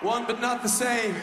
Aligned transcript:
One 0.00 0.26
but 0.26 0.40
not 0.40 0.62
the 0.62 0.68
same. 0.68 1.14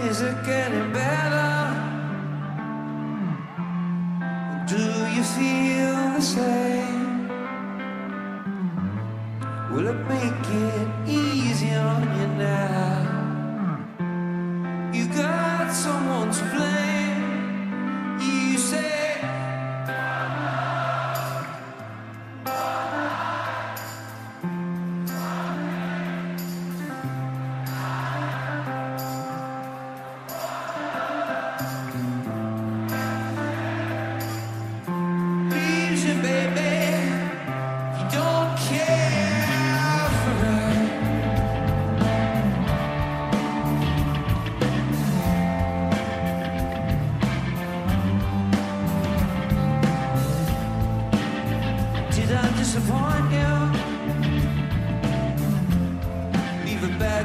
Is 0.00 0.22
it 0.22 0.44
getting 0.44 0.92
better? 0.92 1.74
Do 4.68 4.78
you 5.14 5.24
feel 5.24 6.12
the 6.14 6.20
same? 6.20 7.28
Will 9.72 9.88
it 9.88 10.00
make 10.08 10.46
it 10.48 10.87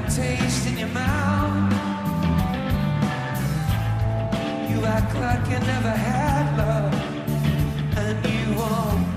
taste 0.10 0.68
in 0.68 0.78
your 0.78 0.90
mouth. 0.90 1.74
You 4.70 4.86
act 4.86 5.16
like 5.16 5.44
you 5.50 5.60
never 5.66 5.90
had 5.90 6.58
love 6.58 6.94
and 7.98 8.26
you 8.26 8.54
want 8.58 9.08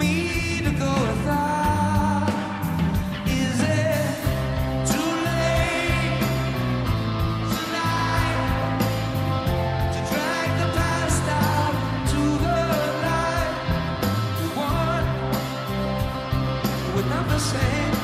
me 0.00 0.60
to 0.64 0.70
go 0.70 0.92
without. 1.06 2.28
Is 3.26 3.60
it 3.60 4.16
too 4.90 5.12
late 5.28 6.20
tonight 7.54 8.38
to 9.92 9.98
drag 10.10 10.48
the 10.62 10.68
past 10.78 11.26
out 11.44 11.74
to 12.12 12.20
the 12.44 12.58
light? 13.06 13.54
One, 14.56 15.06
we're 16.94 17.08
not 17.14 17.26
the 17.28 17.38
same. 17.38 17.95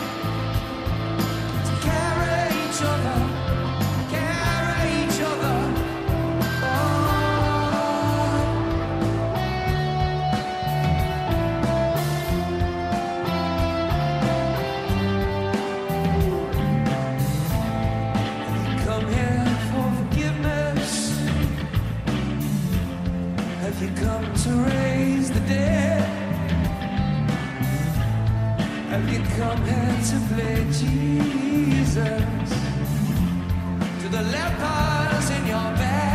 Have 28.92 29.10
you 29.10 29.20
come 29.38 29.64
here 29.64 30.00
to 30.10 30.16
play 30.34 30.66
Jesus? 30.70 32.02
To 34.02 34.08
the 34.10 34.22
lepers 34.22 35.30
in 35.30 35.46
your 35.46 35.76
bed? 35.78 36.11